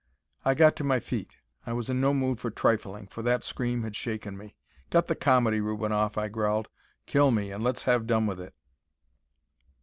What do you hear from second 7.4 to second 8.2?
and let's have